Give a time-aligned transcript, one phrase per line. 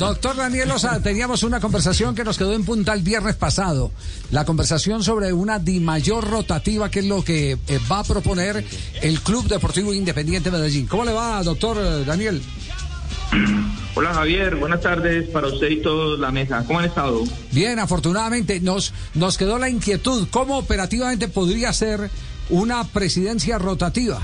[0.00, 3.90] Doctor Daniel Osa, teníamos una conversación que nos quedó en punta el viernes pasado.
[4.30, 8.64] La conversación sobre una Di mayor rotativa, que es lo que eh, va a proponer
[9.02, 10.86] el Club Deportivo Independiente Medellín.
[10.86, 12.40] ¿Cómo le va, doctor eh, Daniel?
[13.94, 16.64] Hola Javier, buenas tardes para usted y toda la mesa.
[16.66, 17.22] ¿Cómo han estado?
[17.52, 20.28] Bien, afortunadamente nos, nos quedó la inquietud.
[20.30, 22.08] ¿Cómo operativamente podría ser
[22.48, 24.18] una presidencia rotativa?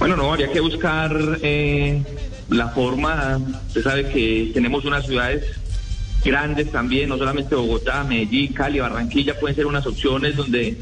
[0.00, 2.02] Bueno, no, habría que buscar eh,
[2.48, 3.40] la forma.
[3.68, 5.44] Usted sabe que tenemos unas ciudades
[6.24, 10.76] grandes también, no solamente Bogotá, Medellín, Cali, Barranquilla, pueden ser unas opciones donde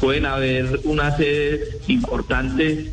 [0.00, 2.90] pueden haber unas sedes importantes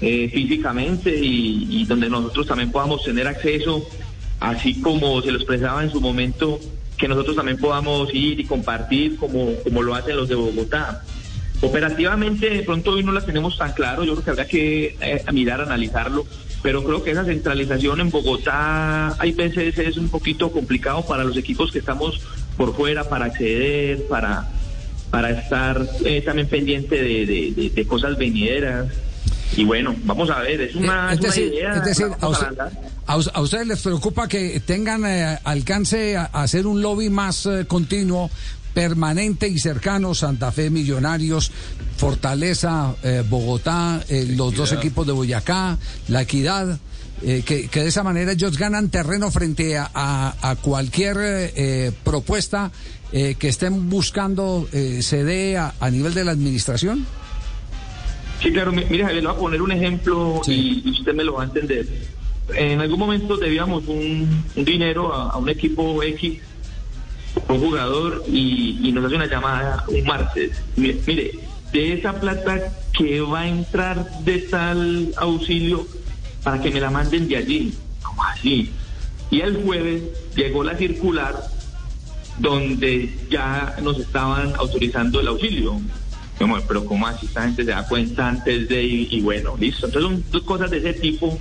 [0.00, 3.88] eh, físicamente y, donde nosotros también podamos tener acceso,
[4.40, 6.58] así como se lo expresaba en su momento,
[6.98, 11.02] que nosotros también podamos ir y compartir como, como lo hacen los de Bogotá.
[11.60, 15.24] Operativamente, de pronto hoy no la tenemos tan claro, yo creo que habrá que eh,
[15.32, 16.26] mirar, analizarlo,
[16.62, 21.36] pero creo que esa centralización en Bogotá hay veces es un poquito complicado para los
[21.36, 22.20] equipos que estamos
[22.56, 24.48] por fuera para acceder, para,
[25.10, 28.88] para estar eh, también pendiente de, de cosas venideras.
[29.56, 31.74] Y bueno, vamos a ver, es una, idea.
[31.74, 32.06] Es decir,
[33.06, 38.30] a, ustedes les preocupa que tengan eh, alcance a, hacer un lobby más eh, continuo,
[38.74, 41.50] permanente y cercano, Santa Fe Millonarios,
[41.96, 44.02] Fortaleza, eh, Bogotá,
[44.36, 45.78] los dos equipos de Boyacá,
[46.08, 46.78] La Equidad.
[47.20, 52.72] que, de esa manera ellos ganan terreno frente a, a cualquier propuesta
[53.12, 57.06] que estén buscando se dé a nivel de la administración?
[58.42, 61.42] Sí, claro, mire Javier, le voy a poner un ejemplo y, usted me lo va
[61.42, 61.86] a entender.
[62.56, 66.40] En algún momento debíamos un, dinero a, un equipo X,
[67.52, 70.62] un jugador, y, nos hace una llamada un martes.
[70.76, 71.38] Mire,
[71.72, 75.86] de esa plata que va a entrar de tal auxilio
[76.42, 77.74] para que me la manden de allí.
[78.02, 78.70] ¿Cómo así?
[79.30, 80.02] Y el jueves
[80.34, 81.34] llegó la circular
[82.38, 85.80] donde ya nos estaban autorizando el auxilio
[86.66, 89.86] pero ¿cómo así esta gente se da cuenta antes de y, bueno, listo.
[89.86, 91.38] Entonces son cosas de ese tipo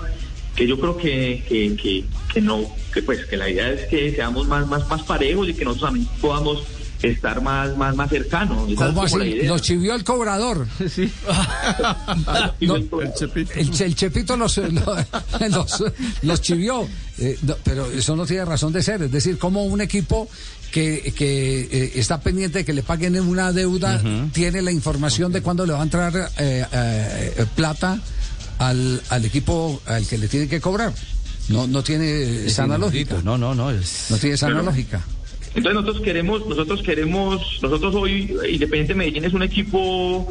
[0.62, 2.64] que yo creo que, que, que, no,
[2.94, 5.90] que pues que la idea es que seamos más, más, más parejos y que nosotros
[5.90, 6.62] también podamos
[7.02, 8.72] estar más, más, más cercanos.
[8.76, 9.42] ¿Cómo así?
[9.42, 10.68] Los chivió el cobrador.
[10.88, 11.12] Sí.
[12.62, 14.38] el, chepito.
[14.38, 14.62] los,
[16.22, 16.88] los, chivió.
[17.18, 19.02] Eh, pero eso no tiene razón de ser.
[19.02, 20.30] Es decir, como un equipo
[20.72, 24.00] que, que eh, está pendiente de que le paguen una deuda
[24.32, 28.00] tiene la información de cuándo le va a entrar eh, plata
[28.62, 30.94] al, al equipo al que le tiene que cobrar.
[31.50, 33.20] No, no tiene sana lógica.
[33.24, 33.72] No, no, no.
[33.72, 35.02] No tiene sana lógica.
[35.54, 40.28] Entonces nosotros queremos, nosotros queremos, nosotros hoy, Independiente Medellín es un equipo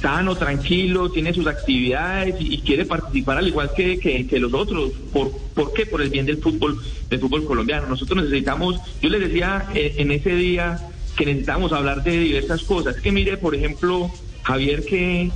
[0.00, 4.92] sano, tranquilo, tiene sus actividades y, quiere participar al igual que, que, los otros.
[5.12, 5.84] ¿Por, ¿Por qué?
[5.84, 7.88] Por el bien del fútbol, del fútbol colombiano.
[7.88, 10.78] Nosotros necesitamos, yo les decía eh, en ese día
[11.16, 12.96] que necesitamos hablar de diversas cosas.
[12.96, 14.10] Que mire, por ejemplo,
[14.44, 15.30] Javier, que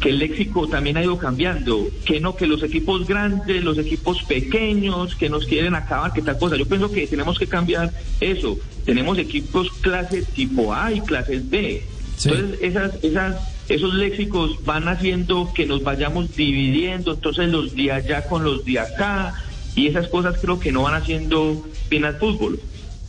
[0.00, 4.22] que el léxico también ha ido cambiando, que no, que los equipos grandes, los equipos
[4.22, 6.56] pequeños, que nos quieren acabar, que tal cosa.
[6.56, 8.58] Yo pienso que tenemos que cambiar eso.
[8.86, 11.82] Tenemos equipos clases tipo A y clases B.
[12.24, 13.36] Entonces, esas, esas,
[13.68, 18.78] esos léxicos van haciendo que nos vayamos dividiendo, entonces los de allá con los de
[18.78, 19.34] acá,
[19.76, 22.58] y esas cosas creo que no van haciendo bien al fútbol.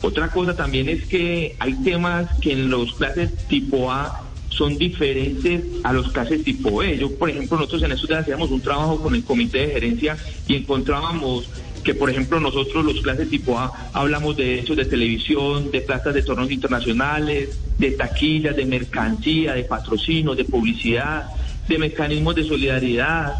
[0.02, 4.21] Otra cosa también es que hay temas que en los clases tipo A
[4.52, 6.98] son diferentes a los clases tipo B.
[6.98, 10.56] Yo, por ejemplo, nosotros en esto hacíamos un trabajo con el comité de gerencia y
[10.56, 11.48] encontrábamos
[11.82, 16.14] que, por ejemplo, nosotros los clases tipo A hablamos de hechos de televisión, de plazas
[16.14, 21.26] de torneos internacionales, de taquillas, de mercancía, de patrocinio, de publicidad,
[21.66, 23.34] de mecanismos de solidaridad,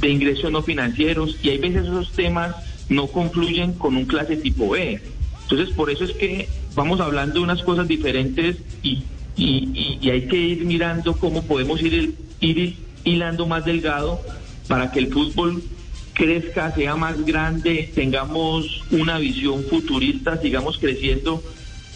[0.00, 2.54] de ingresos no financieros, y hay veces esos temas
[2.88, 5.00] no confluyen con un clase tipo B.
[5.42, 9.02] Entonces, por eso es que vamos hablando de unas cosas diferentes y
[9.38, 14.20] y, hay que ir mirando cómo podemos ir, ir hilando más delgado
[14.66, 15.62] para que el fútbol
[16.12, 21.42] crezca, sea más grande, tengamos una visión futurista, sigamos creciendo,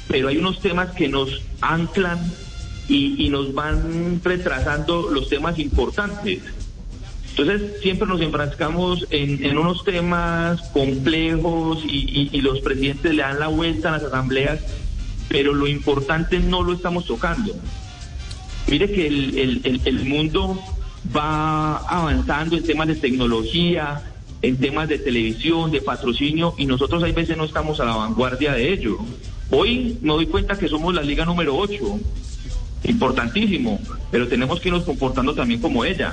[0.09, 2.19] pero hay unos temas que nos anclan
[2.89, 6.41] y, nos van retrasando los temas importantes.
[7.31, 13.49] Entonces siempre nos enfrascamos en, unos temas complejos y, y, los presidentes le dan la
[13.49, 14.61] vuelta a las asambleas
[15.33, 17.55] pero lo importante no lo estamos tocando.
[18.69, 20.63] Mire que el, mundo
[21.17, 24.03] va avanzando en temas de tecnología,
[24.43, 28.53] en temas de televisión, de patrocinio, y nosotros hay veces no estamos a la vanguardia
[28.53, 28.99] de ello.
[29.51, 31.79] Hoy me doy cuenta que somos la liga número 8,
[32.85, 33.81] importantísimo,
[34.11, 36.13] pero tenemos que irnos comportando también como ella.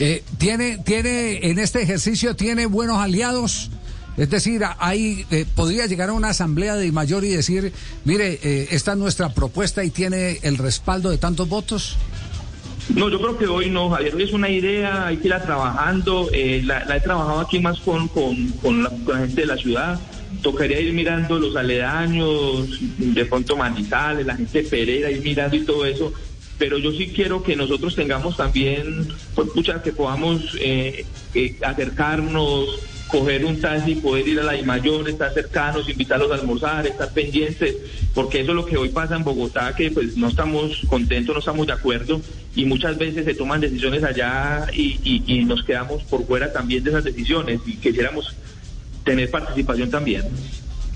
[0.00, 3.70] Eh, tiene, tiene, en este ejercicio, tiene buenos aliados
[4.16, 7.72] Es decir, ahí eh, podría llegar a una asamblea de mayor y decir,
[8.04, 11.96] mire, eh, esta es nuestra propuesta y tiene el respaldo de tantos votos.
[12.94, 14.14] No, yo creo que hoy no, Javier.
[14.14, 16.28] Hoy es una idea, hay que irla trabajando.
[16.32, 19.98] Eh, la, he trabajado aquí más con, con, la, gente de la ciudad.
[20.42, 25.64] Tocaría ir mirando los aledaños, de pronto Manizales, la gente de Pereira, ir mirando y
[25.64, 26.12] todo eso.
[26.58, 29.48] Pero yo sí quiero que nosotros tengamos también, pues,
[29.82, 30.42] que podamos
[31.62, 32.78] acercarnos,
[33.14, 37.76] coger un taxi, poder ir a la mayor, estar cercanos, invitarlos a almorzar, estar pendientes,
[38.12, 41.38] porque eso es lo que hoy pasa en Bogotá, que pues no estamos contentos, no
[41.38, 42.20] estamos de acuerdo
[42.56, 46.90] y muchas veces se toman decisiones allá y, y nos quedamos por fuera también de
[46.90, 48.34] esas decisiones y quisiéramos
[49.04, 50.24] tener participación también.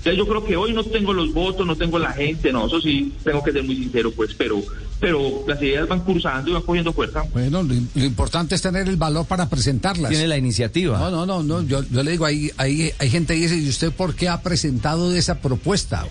[0.03, 3.13] Yo creo que hoy no tengo los votos, no tengo la gente, no, eso sí,
[3.23, 4.61] tengo que ser muy sincero, pues, pero,
[4.99, 7.23] pero las ideas van cursando y van cogiendo fuerza.
[7.33, 10.09] Bueno, lo, importante es tener el valor para presentarlas.
[10.09, 10.97] Tiene la iniciativa.
[10.99, 13.91] No, no, no, no yo, le digo, ahí, ahí hay gente que dice, ¿y usted
[13.91, 16.05] por qué ha presentado esa propuesta?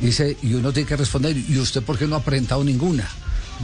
[0.00, 3.08] Dice, y uno tiene que responder, ¿y usted por qué no ha presentado ninguna?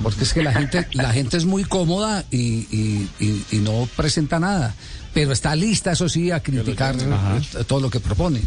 [0.02, 4.74] Porque es que la gente, la gente es muy cómoda y, y no presenta nada.
[5.14, 6.96] Pero está lista, eso sí, a criticar
[7.66, 8.40] todo lo que propone.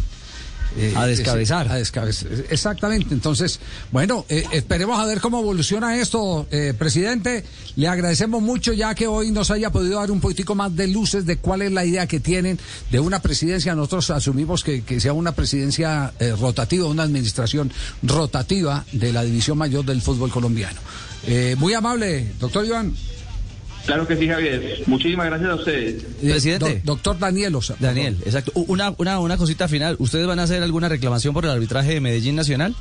[0.77, 1.69] Eh, a descabezar.
[1.69, 2.31] a descabezar.
[2.49, 3.13] Exactamente.
[3.13, 3.59] Entonces,
[3.91, 7.43] bueno, eh, esperemos a ver cómo evoluciona esto, eh, presidente.
[7.75, 11.25] Le agradecemos mucho ya que hoy nos haya podido dar un poquitico más de luces
[11.25, 12.59] de cuál es la idea que tienen
[12.89, 13.75] de una presidencia.
[13.75, 17.71] Nosotros asumimos que, que sea una presidencia rotativa, una administración
[18.03, 20.79] rotativa de la división mayor del fútbol colombiano.
[21.57, 22.93] muy amable, doctor Iván.
[23.85, 24.83] Claro que sí, Javier.
[24.85, 26.03] Muchísimas gracias a ustedes.
[26.21, 26.81] Presidente.
[26.83, 28.51] doctor Daniel Daniel, exacto.
[28.55, 29.95] Una, una, una cosita final.
[29.99, 32.75] ¿Ustedes van a hacer alguna reclamación por el arbitraje de Medellín Nacional?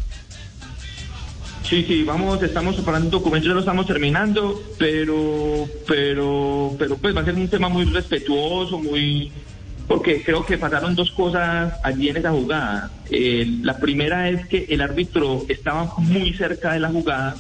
[1.63, 7.17] Sí, sí, vamos, estamos preparando un documento, ya lo estamos terminando, pero, pero, pero pues
[7.17, 9.31] va a ser un tema muy respetuoso, muy,
[9.87, 12.91] porque creo que pasaron dos cosas allí en esa jugada.
[13.09, 17.37] Eh, la primera es que el árbitro estaba muy cerca de la jugada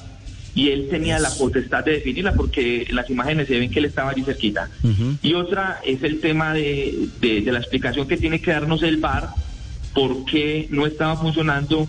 [0.54, 4.10] y él tenía la potestad de definirla porque las imágenes se ven que él estaba
[4.10, 4.68] allí cerquita.
[5.22, 9.28] Y otra es el tema de, de, la explicación que tiene que darnos el VAR,
[9.94, 11.88] por qué no estaba funcionando.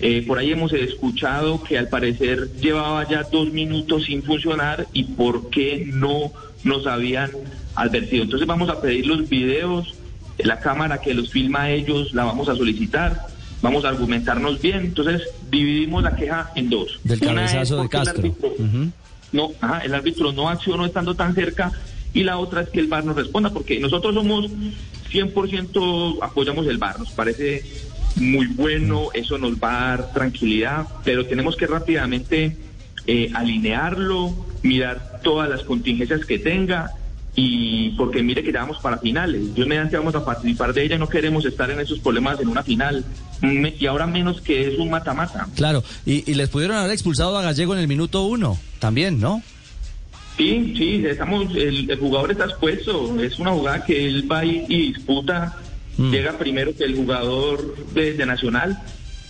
[0.00, 5.04] Eh, por ahí hemos escuchado que al parecer llevaba ya dos minutos sin funcionar y
[5.04, 6.32] por qué no
[6.64, 7.30] nos habían
[7.76, 8.24] advertido.
[8.24, 9.94] Entonces vamos a pedir los videos,
[10.38, 13.33] la cámara que los filma a ellos la vamos a solicitar
[13.64, 14.80] vamos a argumentarnos bien.
[14.80, 17.00] Entonces, dividimos la queja en dos.
[17.02, 18.22] Del cabezazo de Castro.
[18.22, 18.92] El árbitro,
[19.32, 19.50] no,
[19.82, 21.72] el árbitro no accionó estando tan cerca
[22.12, 24.50] y la otra es que el VAR nos responda, porque nosotros somos
[25.10, 27.64] 100% apoyamos el VAR, nos parece
[28.16, 32.56] muy bueno, eso nos va a dar tranquilidad, pero tenemos que rápidamente
[33.06, 34.32] eh, alinearlo,
[34.62, 36.92] mirar todas las contingencias que tenga
[37.36, 39.54] y porque mire que ya vamos para finales.
[39.54, 42.62] Dios mediante vamos a participar de ella, no queremos estar en esos problemas en una
[42.62, 43.04] final.
[43.78, 45.46] Y ahora menos que es un mata-mata.
[45.56, 49.42] Claro, y, les pudieron haber expulsado a Gallego en el minuto uno, también, ¿no?
[50.36, 55.56] Sí, sí, estamos, el, jugador está expuesto, es una jugada que él va y, disputa,
[55.96, 56.10] mm.
[56.10, 58.78] llega primero que el jugador de, Nacional,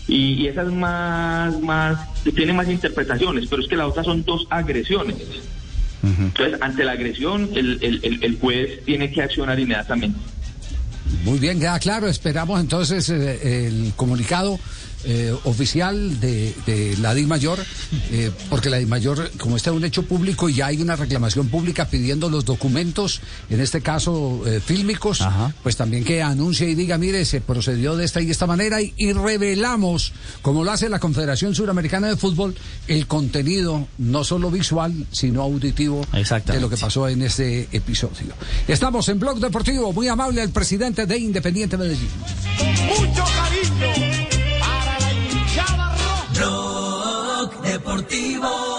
[0.08, 1.98] y, y, esas más, más,
[2.34, 5.16] tiene más interpretaciones, pero es que la otra son dos agresiones.
[6.04, 10.18] Entonces, ante la agresión, el, el, el, juez tiene que accionar inmediatamente.
[11.22, 12.08] Muy bien, queda claro.
[12.08, 14.58] Esperamos entonces eh, el comunicado
[15.06, 17.58] eh, oficial de, de, la DIC Mayor,
[18.10, 21.48] eh, porque la DIC Mayor, como está un hecho público y ya hay una reclamación
[21.48, 23.20] pública pidiendo los documentos,
[23.50, 25.22] en este caso eh, fílmicos,
[25.62, 28.80] pues también que anuncie y diga, mire, se procedió de esta y de esta manera
[28.80, 32.54] y, revelamos, como lo hace la Confederación Suramericana de Fútbol,
[32.88, 36.06] el contenido no solo visual, sino auditivo
[36.46, 38.34] de lo que pasó en este episodio.
[38.66, 42.08] Estamos en Blog Deportivo, muy amable al presidente de Independiente Medellín.
[47.84, 48.73] Deportivo